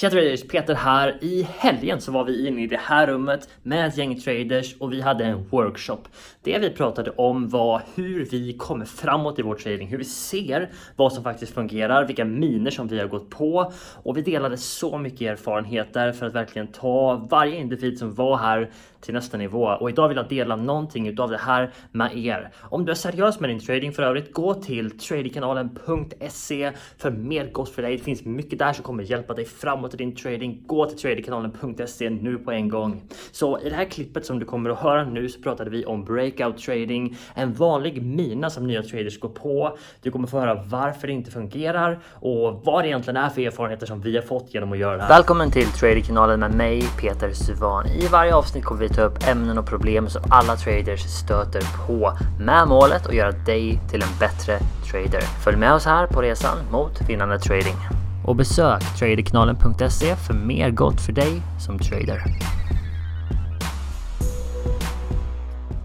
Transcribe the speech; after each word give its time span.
Tja 0.00 0.10
traders! 0.10 0.42
Peter 0.48 0.74
här. 0.74 1.18
I 1.20 1.42
helgen 1.42 2.00
så 2.00 2.12
var 2.12 2.24
vi 2.24 2.48
inne 2.48 2.62
i 2.62 2.66
det 2.66 2.80
här 2.82 3.06
rummet 3.06 3.48
med 3.62 3.88
ett 3.88 3.98
gäng 3.98 4.20
traders 4.20 4.76
och 4.78 4.92
vi 4.92 5.00
hade 5.00 5.24
en 5.24 5.48
workshop. 5.48 5.98
Det 6.42 6.58
vi 6.58 6.70
pratade 6.70 7.10
om 7.10 7.48
var 7.48 7.82
hur 7.94 8.24
vi 8.24 8.52
kommer 8.52 8.84
framåt 8.84 9.38
i 9.38 9.42
vår 9.42 9.54
trading, 9.54 9.88
hur 9.88 9.98
vi 9.98 10.04
ser 10.04 10.70
vad 10.96 11.12
som 11.12 11.24
faktiskt 11.24 11.54
fungerar, 11.54 12.04
vilka 12.04 12.24
miner 12.24 12.70
som 12.70 12.88
vi 12.88 12.98
har 12.98 13.06
gått 13.06 13.30
på 13.30 13.72
och 14.02 14.16
vi 14.16 14.22
delade 14.22 14.56
så 14.56 14.98
mycket 14.98 15.20
erfarenheter 15.20 16.12
för 16.12 16.26
att 16.26 16.34
verkligen 16.34 16.68
ta 16.68 17.26
varje 17.30 17.56
individ 17.56 17.98
som 17.98 18.14
var 18.14 18.36
här 18.36 18.70
till 19.00 19.14
nästa 19.14 19.36
nivå. 19.36 19.64
Och 19.64 19.90
idag 19.90 20.08
vill 20.08 20.16
jag 20.16 20.28
dela 20.28 20.56
någonting 20.56 21.08
utav 21.08 21.30
det 21.30 21.38
här 21.38 21.72
med 21.92 22.18
er. 22.18 22.50
Om 22.60 22.84
du 22.84 22.90
är 22.90 22.96
seriös 22.96 23.40
med 23.40 23.50
din 23.50 23.60
trading 23.60 23.92
för 23.92 24.02
övrigt, 24.02 24.32
gå 24.32 24.54
till 24.54 24.98
tradingkanalen.se 24.98 26.72
för 26.98 27.10
mer 27.10 27.52
gott 27.52 27.68
för 27.68 27.82
dig. 27.82 27.96
Det 27.96 28.02
finns 28.02 28.24
mycket 28.24 28.58
där 28.58 28.72
som 28.72 28.84
kommer 28.84 29.02
hjälpa 29.02 29.34
dig 29.34 29.44
framåt 29.44 29.89
i 29.94 29.96
din 29.96 30.16
trading. 30.16 30.62
Gå 30.66 30.86
till 30.86 30.98
tradingkanalen.se 30.98 32.10
nu 32.10 32.38
på 32.38 32.50
en 32.52 32.68
gång. 32.68 33.02
Så 33.32 33.58
i 33.58 33.68
det 33.68 33.76
här 33.76 33.84
klippet 33.84 34.26
som 34.26 34.38
du 34.38 34.44
kommer 34.44 34.70
att 34.70 34.78
höra 34.78 35.04
nu 35.04 35.28
så 35.28 35.40
pratade 35.40 35.70
vi 35.70 35.84
om 35.84 36.04
breakout 36.04 36.58
trading, 36.58 37.16
en 37.34 37.52
vanlig 37.52 38.02
mina 38.02 38.50
som 38.50 38.66
nya 38.66 38.82
traders 38.82 39.20
går 39.20 39.28
på. 39.28 39.76
Du 40.02 40.10
kommer 40.10 40.28
få 40.28 40.38
höra 40.38 40.62
varför 40.66 41.06
det 41.06 41.12
inte 41.12 41.30
fungerar 41.30 41.98
och 42.12 42.60
vad 42.64 42.84
det 42.84 42.88
egentligen 42.88 43.16
är 43.16 43.28
för 43.28 43.42
erfarenheter 43.42 43.86
som 43.86 44.00
vi 44.00 44.16
har 44.16 44.22
fått 44.22 44.54
genom 44.54 44.72
att 44.72 44.78
göra 44.78 44.96
det 44.96 45.02
här. 45.02 45.08
Välkommen 45.08 45.50
till 45.50 45.66
Tradingkanalen 45.66 46.40
med 46.40 46.54
mig 46.54 46.82
Peter 47.00 47.32
Suvan. 47.32 47.86
I 47.86 48.06
varje 48.12 48.34
avsnitt 48.34 48.64
kommer 48.64 48.80
vi 48.80 48.88
ta 48.88 49.02
upp 49.02 49.28
ämnen 49.28 49.58
och 49.58 49.66
problem 49.66 50.08
som 50.08 50.22
alla 50.30 50.56
traders 50.56 51.00
stöter 51.00 51.86
på 51.86 52.12
med 52.40 52.68
målet 52.68 53.06
att 53.06 53.14
göra 53.14 53.32
dig 53.32 53.80
till 53.90 54.02
en 54.02 54.18
bättre 54.20 54.58
trader. 54.90 55.20
Följ 55.44 55.56
med 55.56 55.72
oss 55.72 55.84
här 55.84 56.06
på 56.06 56.22
resan 56.22 56.58
mot 56.70 57.08
vinnande 57.08 57.38
trading. 57.38 57.99
Och 58.26 58.36
besök 58.36 58.82
traderkanalen.se 58.98 60.16
för 60.16 60.34
mer 60.34 60.70
gott 60.70 61.00
för 61.00 61.12
dig 61.12 61.42
som 61.66 61.78
trader. 61.78 62.22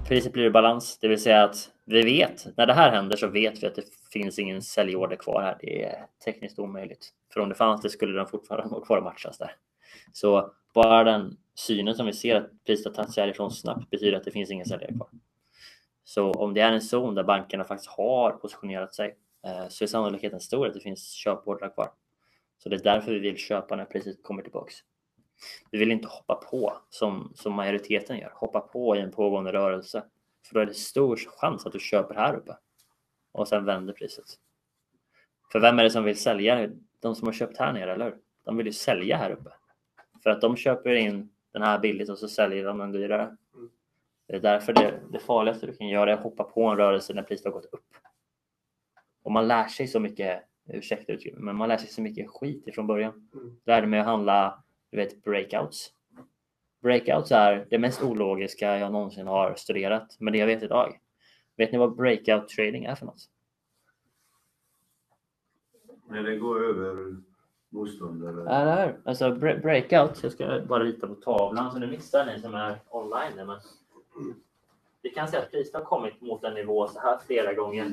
Priset 0.08 0.34
blir 0.34 0.44
i 0.44 0.50
balans, 0.50 0.98
det 1.02 1.08
vill 1.08 1.22
säga 1.22 1.44
att 1.44 1.70
vi 1.86 2.02
vet 2.02 2.58
när 2.58 2.66
det 2.66 2.74
här 2.74 2.92
händer 2.92 3.18
så 3.18 3.28
vet 3.28 3.64
vi 3.64 3.68
att 3.68 3.76
det 3.76 3.84
finns 4.12 4.40
ingen 4.40 4.62
säljorder 4.62 5.16
kvar 5.16 5.42
här. 5.42 5.58
Det 5.62 5.84
är 5.84 6.06
tekniskt 6.26 6.60
omöjligt. 6.60 7.10
För 7.34 7.40
om 7.42 7.50
det 7.50 7.56
fanns 7.56 7.82
det 7.82 7.90
skulle 7.90 8.18
den 8.18 8.28
fortfarande 8.28 8.70
vara 8.70 8.86
kvar 8.86 8.98
och 8.98 9.04
matchas 9.04 9.38
där. 9.38 9.56
Så 10.14 10.52
bara 10.74 11.04
den 11.04 11.38
synen 11.56 11.96
som 11.96 12.06
vi 12.06 12.14
ser 12.14 12.36
att 12.36 12.64
priset 12.66 12.86
har 12.86 12.94
tagit 12.94 13.14
sig 13.14 13.24
härifrån 13.24 13.52
snabbt 13.52 13.90
betyder 13.90 14.18
att 14.18 14.24
det 14.24 14.32
finns 14.32 14.52
ingen 14.52 14.66
säljare 14.66 14.94
kvar. 14.94 15.08
Så 16.04 16.32
om 16.32 16.54
det 16.54 16.62
är 16.62 16.72
en 16.72 16.82
zon 16.82 17.16
där 17.16 17.24
bankerna 17.24 17.64
faktiskt 17.64 17.92
har 17.92 18.32
positionerat 18.32 18.96
sig 18.96 19.16
eh, 19.46 19.68
så 19.70 19.84
är 19.84 19.88
sannolikheten 19.88 20.40
stor 20.40 20.68
att 20.68 20.74
det 20.74 20.80
finns 20.80 21.12
köpordrar 21.12 21.70
kvar. 21.70 21.90
Så 22.66 22.70
det 22.70 22.76
är 22.76 22.84
därför 22.84 23.12
vi 23.12 23.20
vill 23.20 23.38
köpa 23.38 23.76
när 23.76 23.86
priset 23.86 24.24
kommer 24.24 24.42
tillbaks. 24.42 24.76
Vi 25.72 25.78
vill 25.78 25.92
inte 25.92 26.08
hoppa 26.08 26.36
på 26.36 26.78
som, 26.90 27.32
som 27.36 27.54
majoriteten 27.54 28.18
gör, 28.18 28.32
hoppa 28.36 28.60
på 28.60 28.96
i 28.96 29.00
en 29.00 29.12
pågående 29.12 29.54
rörelse. 29.54 30.04
För 30.48 30.54
då 30.54 30.60
är 30.60 30.66
det 30.66 30.74
stor 30.74 31.16
chans 31.16 31.66
att 31.66 31.74
du 31.74 31.80
köper 31.80 32.16
här 32.16 32.36
uppe 32.36 32.58
och 33.32 33.48
sen 33.48 33.66
vänder 33.66 33.94
priset. 33.94 34.26
För 35.52 35.60
vem 35.60 35.80
är 35.80 35.84
det 35.84 35.90
som 35.90 36.04
vill 36.04 36.20
sälja? 36.20 36.70
De 37.00 37.16
som 37.16 37.28
har 37.28 37.34
köpt 37.34 37.58
här 37.58 37.74
nere, 37.74 37.94
eller? 37.94 38.16
De 38.44 38.58
vill 38.58 38.66
ju 38.66 38.74
sälja 38.74 39.18
här 39.18 39.32
uppe. 39.32 39.50
För 40.24 40.30
att 40.30 40.42
de 40.42 40.56
köper 40.56 40.94
in 40.94 41.30
den 41.52 41.62
här 41.62 41.80
billigt 41.80 42.10
och 42.10 42.18
så 42.18 42.28
säljer 42.28 42.66
de 42.66 42.78
den 42.78 42.92
dyrare. 42.92 43.38
Det 44.28 44.36
är 44.36 44.40
därför 44.40 44.74
det, 44.74 45.00
det 45.12 45.20
farligaste 45.20 45.66
du 45.66 45.76
kan 45.76 45.88
göra 45.88 46.12
är 46.12 46.14
att 46.14 46.24
hoppa 46.24 46.44
på 46.44 46.64
en 46.64 46.78
rörelse 46.78 47.14
när 47.14 47.24
priset 47.24 47.46
har 47.46 47.52
gått 47.52 47.74
upp. 47.74 47.86
Och 49.24 49.32
man 49.32 49.48
lär 49.48 49.68
sig 49.68 49.88
så 49.88 50.00
mycket, 50.00 50.44
ursäkta 50.68 51.14
uttrycket, 51.14 51.40
men 51.40 51.56
man 51.56 51.70
lär 51.70 51.78
sig 51.78 51.90
så 51.90 52.02
mycket 52.02 52.30
skit 52.30 52.68
ifrån 52.68 52.88
början. 52.88 53.30
Mm. 53.34 53.58
Lärde 53.66 53.88
mig 53.88 54.00
att 54.00 54.06
handla, 54.06 54.64
du 54.92 54.98
vet, 54.98 55.24
breakouts. 55.24 55.92
Breakouts 56.82 57.32
är 57.32 57.68
det 57.70 57.80
mest 57.80 58.04
ologiska 58.04 58.78
jag 58.78 58.92
någonsin 58.92 59.28
har 59.28 59.56
studerat, 59.56 60.16
men 60.20 60.34
det 60.34 60.40
jag 60.40 60.48
vet 60.48 60.64
idag. 60.64 61.00
Vet 61.58 61.72
ni 61.72 61.78
vad 61.78 61.96
breakout 61.96 62.50
trading 62.50 62.86
är 62.86 62.96
för 62.96 63.06
något? 63.06 63.30
När 66.10 66.24
det 66.24 66.38
går 66.38 66.66
över 66.66 67.16
motståndare? 67.70 68.62
Eller 68.62 68.88
hur? 68.88 69.02
Alltså 69.06 69.36
breakout, 69.36 70.24
jag 70.24 70.32
ska 70.32 70.62
bara 70.68 70.84
rita 70.84 71.08
på 71.08 71.16
tavlan 71.16 71.72
så 71.72 71.80
nu 71.80 71.88
missar 71.88 72.26
ni 72.26 72.42
som 72.42 72.56
är 72.56 72.82
online. 72.90 73.36
Men 73.36 73.60
vi 75.02 75.10
kan 75.10 75.28
säga 75.28 75.44
att 75.44 75.52
priset 75.52 75.74
har 75.74 75.82
kommit 75.82 76.22
mot 76.22 76.44
en 76.44 76.54
nivå 76.54 76.88
så 76.88 77.00
här 77.00 77.20
flera 77.26 77.54
gånger. 77.54 77.92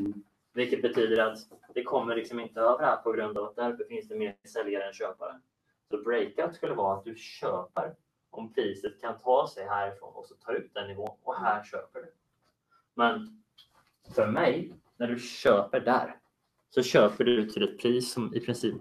Vilket 0.54 0.82
betyder 0.82 1.26
att 1.26 1.38
det 1.74 1.82
kommer 1.82 2.16
liksom 2.16 2.40
inte 2.40 2.60
över 2.60 2.84
här 2.84 2.96
på 2.96 3.12
grund 3.12 3.38
av 3.38 3.44
att 3.44 3.56
därför 3.56 3.84
finns 3.84 4.08
det 4.08 4.18
mer 4.18 4.36
säljare 4.44 4.84
än 4.84 4.92
köpare. 4.92 5.40
Så 5.90 6.02
breakout 6.02 6.54
skulle 6.54 6.74
vara 6.74 6.98
att 6.98 7.04
du 7.04 7.14
köper 7.14 7.94
om 8.30 8.52
priset 8.52 9.00
kan 9.00 9.18
ta 9.18 9.48
sig 9.54 9.66
härifrån 9.68 10.14
och 10.14 10.26
så 10.26 10.34
tar 10.34 10.52
ut 10.52 10.74
den 10.74 10.88
nivån 10.88 11.16
och 11.22 11.36
här 11.36 11.64
köper 11.64 12.00
du. 12.00 12.12
Men 12.94 13.42
för 14.14 14.26
mig, 14.26 14.74
när 14.96 15.08
du 15.08 15.18
köper 15.18 15.80
där, 15.80 16.16
så 16.70 16.82
köper 16.82 17.24
du 17.24 17.48
till 17.50 17.62
ett 17.62 17.78
pris 17.78 18.12
som 18.12 18.34
i 18.34 18.40
princip, 18.40 18.74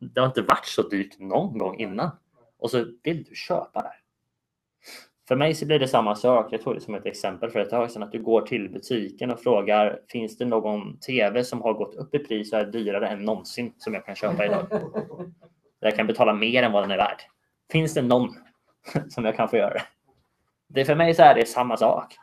det 0.00 0.20
har 0.20 0.26
inte 0.26 0.42
varit 0.42 0.66
så 0.66 0.82
dyrt 0.82 1.18
någon 1.18 1.58
gång 1.58 1.80
innan. 1.80 2.10
Och 2.56 2.70
så 2.70 2.84
vill 3.02 3.24
du 3.24 3.34
köpa 3.34 3.82
där. 3.82 4.03
För 5.28 5.36
mig 5.36 5.54
så 5.54 5.66
blir 5.66 5.78
det 5.78 5.88
samma 5.88 6.14
sak. 6.14 6.52
Jag 6.52 6.62
tog 6.62 6.74
det 6.74 6.80
som 6.80 6.94
ett 6.94 7.06
exempel 7.06 7.50
för 7.50 7.60
ett 7.60 7.70
tag 7.70 7.90
sedan 7.90 8.02
att 8.02 8.12
du 8.12 8.22
går 8.22 8.40
till 8.40 8.70
butiken 8.70 9.30
och 9.30 9.40
frågar 9.40 10.00
finns 10.08 10.38
det 10.38 10.44
någon 10.44 10.98
TV 10.98 11.44
som 11.44 11.62
har 11.62 11.74
gått 11.74 11.94
upp 11.94 12.14
i 12.14 12.18
pris 12.18 12.52
och 12.52 12.58
är 12.58 12.64
dyrare 12.64 13.08
än 13.08 13.24
någonsin 13.24 13.74
som 13.78 13.94
jag 13.94 14.06
kan 14.06 14.14
köpa 14.14 14.44
idag? 14.44 14.66
Där 14.70 15.30
jag 15.80 15.96
kan 15.96 16.06
betala 16.06 16.32
mer 16.32 16.62
än 16.62 16.72
vad 16.72 16.82
den 16.82 16.90
är 16.90 16.96
värd. 16.96 17.22
Finns 17.72 17.94
det 17.94 18.02
någon 18.02 18.28
som 19.08 19.24
jag 19.24 19.36
kan 19.36 19.48
få 19.48 19.56
göra 19.56 19.74
det? 19.74 19.82
Det 20.68 20.84
för 20.84 20.94
mig 20.94 21.14
så 21.14 21.22
är 21.22 21.34
det 21.34 21.46
samma 21.46 21.76
sak. 21.76 22.14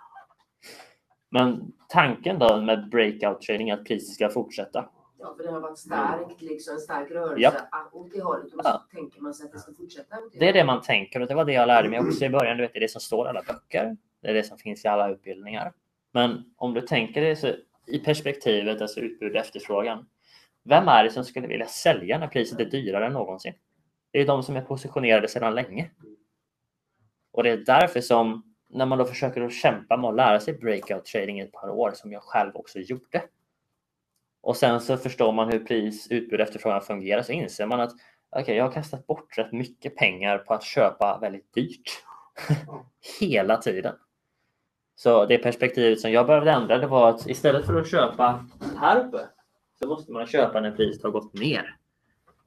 Men 1.32 1.72
tanken 1.90 2.40
då 2.40 2.62
med 2.62 2.90
breakout 2.90 3.42
trading 3.42 3.70
är 3.70 3.74
att 3.74 3.86
priset 3.86 4.16
ska 4.16 4.30
fortsätta. 4.30 4.90
Ja, 5.22 5.34
för 5.38 5.44
det 5.44 5.52
har 5.52 5.60
varit 5.60 5.78
starkt, 5.78 6.42
liksom, 6.42 6.74
en 6.74 6.80
stark 6.80 7.12
rörelse 7.12 7.68
ja. 7.72 7.90
åt 7.92 8.12
det 8.14 8.22
hållet. 8.22 8.46
Och 8.46 8.52
så 8.52 8.62
ja. 8.64 8.88
tänker 8.92 9.22
man 9.22 9.34
sig 9.34 9.46
att 9.46 9.52
det 9.52 9.60
ska 9.60 9.74
fortsätta 9.74 10.16
det 10.16 10.40
Det 10.40 10.50
är 10.50 10.54
det 10.54 10.64
man 10.64 10.82
tänker 10.82 11.20
och 11.20 11.28
det 11.28 11.36
var 11.36 11.46
det 11.46 11.54
jag 11.54 11.68
lärde 11.68 11.90
mig 11.90 12.00
också 12.00 12.26
i 12.26 12.30
början. 12.30 12.58
Du 12.58 12.64
vet, 12.64 12.74
det 12.74 12.80
är 12.80 12.82
det 12.82 12.92
som 12.92 13.02
står 13.02 13.26
i 13.26 13.30
alla 13.30 13.42
böcker. 13.42 13.98
Det 14.22 14.28
är 14.28 14.34
det 14.34 14.44
som 14.44 14.58
finns 14.58 14.86
i 14.86 14.88
alla 14.88 15.10
utbildningar. 15.10 15.74
Men 16.14 16.54
om 16.58 16.74
du 16.74 16.82
tänker 16.82 17.22
det 17.22 17.36
så 17.36 17.54
i 17.88 18.00
perspektivet, 18.00 18.82
alltså 18.82 19.00
utbud 19.00 19.32
och 19.32 19.38
efterfrågan. 19.38 20.06
Vem 20.64 20.88
är 20.88 21.04
det 21.04 21.10
som 21.10 21.26
skulle 21.26 21.48
vilja 21.48 21.68
sälja 21.68 22.18
när 22.18 22.28
priset 22.28 22.60
är 22.60 22.66
dyrare 22.66 23.06
än 23.06 23.14
någonsin? 23.14 23.54
Det 24.12 24.22
är 24.22 24.26
de 24.26 24.44
som 24.44 24.56
är 24.56 24.62
positionerade 24.62 25.28
sedan 25.28 25.56
länge. 25.56 25.92
Och 27.32 27.44
det 27.44 27.50
är 27.50 27.58
därför 27.58 28.02
som 28.02 28.56
när 28.70 28.86
man 28.86 28.98
då 28.98 29.06
försöker 29.06 29.42
att 29.42 29.54
kämpa 29.54 29.98
med 29.98 30.10
att 30.10 30.16
lära 30.16 30.40
sig 30.40 30.54
breakout 30.54 31.06
trading 31.06 31.40
i 31.40 31.44
ett 31.44 31.52
par 31.52 31.70
år 31.70 31.92
som 31.96 32.12
jag 32.12 32.24
själv 32.24 32.52
också 32.56 32.80
gjorde 32.80 33.22
och 34.42 34.58
sen 34.58 34.82
så 34.82 34.98
förstår 34.98 35.32
man 35.32 35.52
hur 35.52 35.60
pris, 35.60 36.08
utbud 36.12 36.40
och 36.40 36.48
efterfrågan 36.48 36.82
fungerar 36.82 37.22
så 37.22 37.32
inser 37.32 37.66
man 37.66 37.80
att 37.80 37.92
okay, 38.32 38.56
jag 38.56 38.64
har 38.64 38.72
kastat 38.72 39.08
bort 39.08 39.38
rätt 39.38 39.52
mycket 39.52 39.96
pengar 39.96 40.38
på 40.38 40.54
att 40.54 40.64
köpa 40.64 41.18
väldigt 41.22 41.54
dyrt 41.54 42.04
hela 43.20 43.58
tiden. 43.58 43.96
Så 44.96 45.26
det 45.26 45.38
perspektivet 45.38 46.00
som 46.00 46.12
jag 46.12 46.28
behövde 46.28 46.52
ändra 46.52 46.78
det 46.78 46.88
var 46.88 47.10
att 47.10 47.28
istället 47.28 47.66
för 47.66 47.82
att 47.82 47.92
köpa 47.92 48.46
här 48.78 49.06
uppe 49.06 49.28
så 49.80 49.88
måste 49.88 50.12
man 50.12 50.28
köpa 50.28 50.62
när 50.62 50.72
priset 50.72 51.04
har 51.04 51.12
gått 51.12 51.34
ner. 51.34 51.78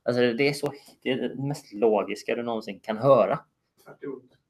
Alltså 0.03 0.21
det 0.21 0.49
är, 0.49 0.53
så, 0.53 0.73
det 1.03 1.11
är 1.11 1.29
det 1.29 1.43
mest 1.43 1.73
logiska 1.73 2.35
du 2.35 2.43
någonsin 2.43 2.81
kan 2.81 2.99
höra. 2.99 3.39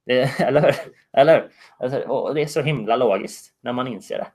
Det, 0.06 0.20
eller 0.40 0.74
eller 1.12 1.50
alltså, 1.78 1.98
och 1.98 2.34
Det 2.34 2.42
är 2.42 2.46
så 2.46 2.62
himla 2.62 2.96
logiskt 2.96 3.54
när 3.60 3.72
man 3.72 3.88
inser 3.88 4.18
det. 4.18 4.26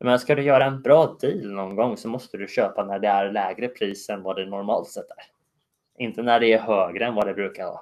Men 0.00 0.18
ska 0.18 0.34
du 0.34 0.42
göra 0.42 0.64
en 0.64 0.82
bra 0.82 1.16
deal 1.20 1.52
någon 1.52 1.76
gång 1.76 1.96
så 1.96 2.08
måste 2.08 2.36
du 2.36 2.48
köpa 2.48 2.84
när 2.84 2.98
det 2.98 3.08
är 3.08 3.32
lägre 3.32 3.68
pris 3.68 4.08
än 4.10 4.22
vad 4.22 4.36
det 4.36 4.46
normalt 4.46 4.88
sett 4.88 5.10
är. 5.10 5.24
Inte 5.98 6.22
när 6.22 6.40
det 6.40 6.52
är 6.52 6.58
högre 6.58 7.06
än 7.06 7.14
vad 7.14 7.26
det 7.26 7.34
brukar 7.34 7.64
vara. 7.64 7.80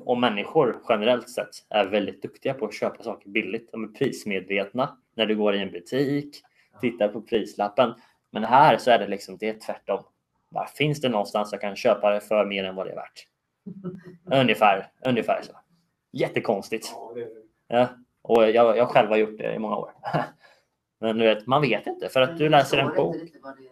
Och 0.00 0.18
människor 0.18 0.82
generellt 0.88 1.30
sett 1.30 1.48
är 1.68 1.86
väldigt 1.86 2.22
duktiga 2.22 2.54
på 2.54 2.66
att 2.66 2.74
köpa 2.74 3.02
saker 3.02 3.28
billigt. 3.28 3.72
De 3.72 3.84
är 3.84 3.88
prismedvetna 3.88 4.98
när 5.14 5.26
du 5.26 5.36
går 5.36 5.54
i 5.54 5.62
en 5.62 5.70
butik, 5.70 6.42
tittar 6.80 7.08
på 7.08 7.22
prislappen. 7.22 7.94
Men 8.30 8.44
här 8.44 8.78
så 8.78 8.90
är 8.90 8.98
det 8.98 9.06
liksom 9.06 9.36
det 9.36 9.48
är 9.48 9.58
tvärtom. 9.58 10.04
Bara, 10.48 10.66
finns 10.66 11.00
det 11.00 11.08
någonstans 11.08 11.52
jag 11.52 11.60
kan 11.60 11.76
köpa 11.76 12.10
det 12.10 12.20
för 12.20 12.44
mer 12.44 12.64
än 12.64 12.74
vad 12.74 12.86
det 12.86 12.92
är 12.92 12.96
värt? 12.96 13.26
Ungefär, 14.40 14.90
ungefär 15.06 15.42
så. 15.42 15.52
Jättekonstigt. 16.12 16.94
Ja, 17.68 17.88
och 18.30 18.50
jag, 18.50 18.76
jag 18.76 18.88
själv 18.88 19.08
har 19.08 19.16
gjort 19.16 19.38
det 19.38 19.54
i 19.54 19.58
många 19.58 19.76
år. 19.76 19.92
Men 21.00 21.18
du 21.18 21.24
vet, 21.24 21.46
man 21.46 21.62
vet 21.62 21.86
inte 21.86 22.08
för 22.08 22.20
att 22.20 22.38
du 22.38 22.48
läser 22.48 22.78
en 22.78 22.94
bok. 22.94 23.16
Inte 23.16 23.38
vad 23.42 23.56
det 23.56 23.62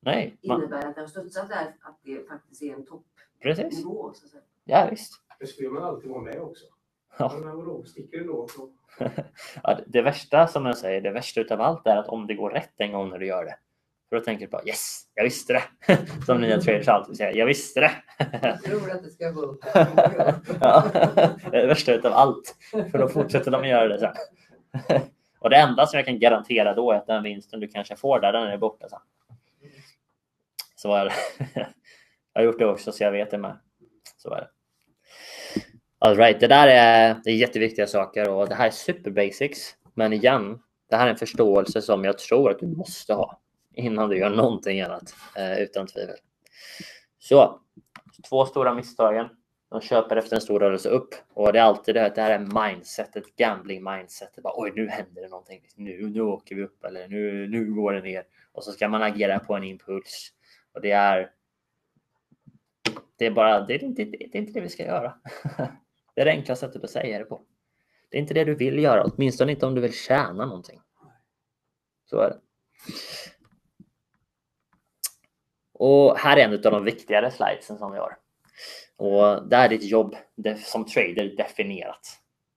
Nej. 0.00 0.36
Man... 0.44 0.60
Innebär 0.60 0.86
att 0.86 0.94
det 0.94 1.00
har 1.00 1.08
studsat 1.08 1.48
där 1.48 1.74
att 1.80 2.00
det 2.02 2.28
faktiskt 2.28 2.62
är 2.62 2.72
en 2.74 2.84
toppnivå? 2.84 3.02
Precis. 3.42 3.82
så 3.82 4.08
att 4.08 4.16
säga. 4.16 4.42
Ja, 4.64 4.88
visst. 4.90 5.12
Det 5.40 5.46
skulle 5.46 5.70
man 5.70 5.82
alltid 5.82 6.10
vara 6.10 6.22
med 6.22 6.40
också. 6.40 6.64
Ja. 7.18 7.32
Men 7.44 7.56
vadå, 7.56 7.84
sticker 7.84 8.18
det 8.18 8.24
då? 8.24 8.46
ja, 9.62 9.78
det 9.86 10.02
värsta 10.02 10.46
som 10.46 10.66
jag 10.66 10.78
säger, 10.78 11.00
det 11.00 11.10
värsta 11.10 11.40
utav 11.40 11.60
allt 11.60 11.86
är 11.86 11.96
att 11.96 12.08
om 12.08 12.26
det 12.26 12.34
går 12.34 12.50
rätt 12.50 12.74
en 12.76 12.92
gång 12.92 13.08
när 13.08 13.18
du 13.18 13.26
gör 13.26 13.44
det, 13.44 13.56
För 14.08 14.16
då 14.16 14.22
tänker 14.22 14.46
du 14.46 14.50
bara 14.50 14.64
yes, 14.64 15.02
jag 15.14 15.24
visste 15.24 15.52
det. 15.52 15.62
Som 16.26 16.40
nya 16.40 16.60
traders 16.60 16.88
alltid 16.88 17.16
säger, 17.16 17.36
jag 17.36 17.46
visste 17.46 17.80
det. 17.80 17.92
Jag 18.42 18.62
tror 18.62 18.90
att 18.90 19.02
det 19.02 19.10
ska 19.10 19.30
gå 19.30 19.40
upp. 19.40 19.64
ja, 20.60 20.84
det 21.50 21.56
är 21.56 21.60
det 21.60 21.66
värsta 21.66 21.94
utav 21.94 22.12
allt. 22.12 22.56
För 22.90 22.98
då 22.98 23.08
fortsätter 23.08 23.50
de 23.50 23.64
göra 23.64 23.88
det 23.88 23.98
sen. 23.98 24.14
Och 25.38 25.50
det 25.50 25.56
enda 25.56 25.86
som 25.86 25.96
jag 25.96 26.06
kan 26.06 26.18
garantera 26.18 26.74
då 26.74 26.92
är 26.92 26.96
att 26.96 27.06
den 27.06 27.22
vinsten 27.22 27.60
du 27.60 27.68
kanske 27.68 27.96
får 27.96 28.20
där, 28.20 28.32
den 28.32 28.42
är 28.42 28.58
borta 28.58 28.88
sen. 28.88 28.98
Så 30.76 30.94
är 30.94 31.04
det. 31.04 31.12
Jag 32.32 32.40
har 32.40 32.46
gjort 32.46 32.58
det 32.58 32.66
också 32.66 32.92
så 32.92 33.04
jag 33.04 33.12
vet 33.12 33.30
det 33.30 33.38
med. 33.38 33.58
Så 34.16 34.34
är 34.34 34.40
det. 34.40 34.48
All 35.98 36.16
right, 36.16 36.40
det 36.40 36.46
där 36.46 36.68
är, 36.68 37.16
det 37.24 37.30
är 37.30 37.34
jätteviktiga 37.34 37.86
saker 37.86 38.28
och 38.28 38.48
det 38.48 38.54
här 38.54 38.66
är 38.66 38.70
super 38.70 39.10
basics. 39.10 39.74
Men 39.94 40.12
igen, 40.12 40.58
det 40.90 40.96
här 40.96 41.06
är 41.06 41.10
en 41.10 41.16
förståelse 41.16 41.82
som 41.82 42.04
jag 42.04 42.18
tror 42.18 42.50
att 42.50 42.58
du 42.58 42.66
måste 42.66 43.14
ha 43.14 43.40
innan 43.76 44.08
du 44.08 44.18
gör 44.18 44.30
någonting 44.30 44.80
annat, 44.80 45.14
eh, 45.36 45.58
utan 45.58 45.86
tvivel. 45.86 46.16
Så, 47.18 47.60
två 48.28 48.46
stora 48.46 48.74
misstagen. 48.74 49.28
De 49.70 49.80
köper 49.80 50.16
efter 50.16 50.36
en 50.36 50.42
stor 50.42 50.60
rörelse 50.60 50.88
upp 50.88 51.14
och 51.34 51.52
det 51.52 51.58
är 51.58 51.62
alltid 51.62 51.94
det 51.94 52.00
här, 52.00 52.12
det 52.14 52.22
här 52.22 52.30
är 52.30 52.70
mindsetet, 52.72 53.36
gambling 53.36 53.84
mindsetet. 53.84 54.42
Bara, 54.42 54.52
Oj, 54.56 54.72
nu 54.76 54.88
händer 54.88 55.22
det 55.22 55.28
någonting. 55.28 55.60
Nu, 55.76 56.10
nu 56.10 56.20
åker 56.20 56.54
vi 56.54 56.62
upp 56.62 56.84
eller 56.84 57.08
nu, 57.08 57.48
nu 57.48 57.74
går 57.74 57.92
det 57.92 58.02
ner 58.02 58.24
och 58.52 58.64
så 58.64 58.72
ska 58.72 58.88
man 58.88 59.02
agera 59.02 59.38
på 59.38 59.54
en 59.54 59.64
impuls 59.64 60.32
och 60.72 60.80
det 60.80 60.90
är. 60.90 61.30
Det 63.18 63.26
är 63.26 63.30
bara, 63.30 63.60
det 63.60 63.74
är 63.74 63.84
inte 63.84 64.04
det, 64.04 64.24
är 64.24 64.36
inte 64.36 64.52
det 64.52 64.60
vi 64.60 64.68
ska 64.68 64.84
göra. 64.84 65.14
Det 66.14 66.22
är 66.22 66.24
det 66.24 66.30
enkla 66.30 66.56
sättet 66.56 66.84
att 66.84 66.90
säga 66.90 67.18
det 67.18 67.24
på. 67.24 67.42
Det 68.10 68.16
är 68.16 68.20
inte 68.20 68.34
det 68.34 68.44
du 68.44 68.54
vill 68.54 68.78
göra, 68.78 69.04
åtminstone 69.04 69.52
inte 69.52 69.66
om 69.66 69.74
du 69.74 69.80
vill 69.80 69.92
tjäna 69.92 70.46
någonting. 70.46 70.80
Så 72.04 72.20
är 72.20 72.30
det. 72.30 72.40
Och 75.78 76.18
här 76.18 76.36
är 76.36 76.44
en 76.44 76.52
av 76.52 76.60
de 76.60 76.84
viktigare 76.84 77.30
slidesen 77.30 77.78
som 77.78 77.92
vi 77.92 77.98
har. 77.98 78.16
Och 78.96 79.48
där 79.48 79.64
är 79.64 79.68
ditt 79.68 79.84
jobb 79.84 80.16
som 80.64 80.84
trader 80.84 81.36
definierat. 81.36 82.00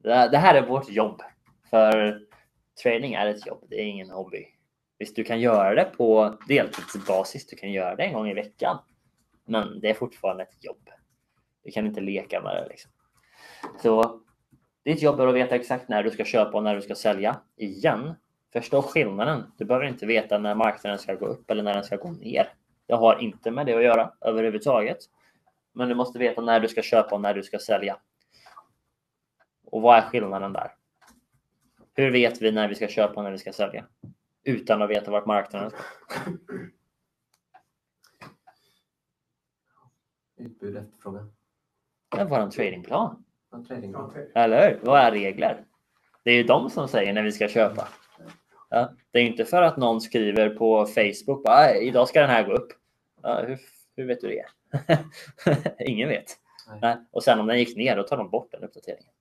Det 0.03 0.37
här 0.37 0.55
är 0.55 0.67
vårt 0.67 0.89
jobb. 0.89 1.21
För 1.69 2.21
trading 2.83 3.13
är 3.13 3.27
ett 3.27 3.47
jobb, 3.47 3.65
det 3.69 3.75
är 3.75 3.85
ingen 3.85 4.09
hobby. 4.09 4.47
Visst, 4.99 5.15
du 5.15 5.23
kan 5.23 5.39
göra 5.39 5.75
det 5.75 5.85
på 5.97 6.37
deltidsbasis, 6.47 7.47
du 7.47 7.55
kan 7.55 7.71
göra 7.71 7.95
det 7.95 8.03
en 8.03 8.13
gång 8.13 8.29
i 8.29 8.33
veckan. 8.33 8.77
Men 9.45 9.79
det 9.79 9.89
är 9.89 9.93
fortfarande 9.93 10.43
ett 10.43 10.63
jobb. 10.63 10.89
Du 11.63 11.71
kan 11.71 11.85
inte 11.85 12.01
leka 12.01 12.41
med 12.41 12.55
det. 12.55 12.67
Liksom. 12.69 12.91
Så 13.81 14.21
ditt 14.85 15.01
jobb 15.01 15.19
är 15.19 15.27
att 15.27 15.35
veta 15.35 15.55
exakt 15.55 15.89
när 15.89 16.03
du 16.03 16.11
ska 16.11 16.25
köpa 16.25 16.57
och 16.57 16.63
när 16.63 16.75
du 16.75 16.81
ska 16.81 16.95
sälja. 16.95 17.39
Igen, 17.57 18.13
förstå 18.53 18.81
skillnaden. 18.81 19.51
Du 19.57 19.65
behöver 19.65 19.85
inte 19.85 20.05
veta 20.05 20.37
när 20.37 20.55
marknaden 20.55 20.99
ska 20.99 21.15
gå 21.15 21.25
upp 21.25 21.51
eller 21.51 21.63
när 21.63 21.73
den 21.73 21.83
ska 21.83 21.95
gå 21.95 22.11
ner. 22.11 22.53
Det 22.89 22.95
har 22.95 23.19
inte 23.19 23.51
med 23.51 23.65
det 23.65 23.73
att 23.73 23.83
göra 23.83 24.11
överhuvudtaget. 24.21 24.97
Men 25.73 25.89
du 25.89 25.95
måste 25.95 26.19
veta 26.19 26.41
när 26.41 26.59
du 26.59 26.67
ska 26.67 26.81
köpa 26.81 27.15
och 27.15 27.21
när 27.21 27.33
du 27.33 27.43
ska 27.43 27.59
sälja. 27.59 27.97
Och 29.65 29.81
vad 29.81 29.97
är 29.97 30.01
skillnaden 30.01 30.53
där? 30.53 30.71
Hur 31.93 32.11
vet 32.11 32.41
vi 32.41 32.51
när 32.51 32.67
vi 32.67 32.75
ska 32.75 32.87
köpa 32.87 33.13
och 33.13 33.23
när 33.23 33.31
vi 33.31 33.37
ska 33.37 33.53
sälja? 33.53 33.85
Utan 34.43 34.81
att 34.81 34.89
veta 34.89 35.11
vart 35.11 35.25
marknaden 35.25 35.71
ska. 35.71 35.79
Utbud 40.37 40.77
efterfrågan. 40.77 41.33
Det 42.09 42.21
är 42.21 42.25
vår 42.25 42.49
tradingplan. 42.51 43.23
Ja, 43.51 43.63
trading. 43.67 43.95
Eller 44.33 44.69
hur? 44.69 44.79
Vad 44.83 44.99
är 44.99 45.11
regler? 45.11 45.65
Det 46.23 46.31
är 46.31 46.35
ju 46.35 46.43
de 46.43 46.69
som 46.69 46.87
säger 46.87 47.13
när 47.13 47.23
vi 47.23 47.31
ska 47.31 47.47
köpa. 47.47 47.87
Ja, 48.69 48.91
det 49.11 49.19
är 49.19 49.23
inte 49.23 49.45
för 49.45 49.61
att 49.61 49.77
någon 49.77 50.01
skriver 50.01 50.49
på 50.49 50.85
Facebook 50.85 51.49
att 51.49 51.75
idag 51.75 52.07
ska 52.07 52.21
den 52.21 52.29
här 52.29 52.43
gå 52.43 52.53
upp. 52.53 52.78
Ja, 53.23 53.41
hur, 53.47 53.59
hur 53.95 54.05
vet 54.05 54.21
du 54.21 54.27
det? 54.27 54.45
Ingen 55.85 56.09
vet. 56.09 56.37
Nej. 56.81 56.97
Och 57.11 57.23
sen 57.23 57.39
om 57.39 57.47
den 57.47 57.59
gick 57.59 57.77
ner, 57.77 57.95
då 57.95 58.03
tar 58.03 58.17
de 58.17 58.29
bort 58.29 58.51
den 58.51 58.63
uppdateringen. 58.63 59.13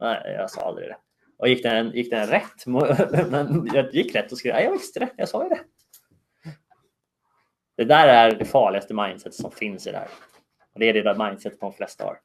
Nej, 0.00 0.34
jag 0.38 0.50
sa 0.50 0.60
aldrig 0.60 0.88
det. 0.88 0.96
Och 1.36 1.48
gick 1.48 1.62
den, 1.62 1.90
gick 1.90 2.10
den 2.10 2.26
rätt? 2.26 2.66
jag 3.74 3.94
gick 3.94 4.14
rätt 4.14 4.32
och 4.32 4.38
skrev, 4.38 4.60
jag 4.60 4.72
visste 4.72 5.00
det, 5.00 5.10
jag 5.16 5.28
sa 5.28 5.42
ju 5.42 5.48
det. 5.48 5.60
Det 7.76 7.84
där 7.84 8.08
är 8.08 8.36
det 8.36 8.44
farligaste 8.44 8.94
mindset 8.94 9.34
som 9.34 9.50
finns 9.50 9.86
i 9.86 9.90
det 9.90 9.98
här. 9.98 10.08
Och 10.74 10.80
det 10.80 10.88
är 10.88 10.92
det 10.92 11.02
där 11.02 11.28
mindset 11.28 11.60
de 11.60 11.72
flesta 11.72 12.04
har. 12.04 12.18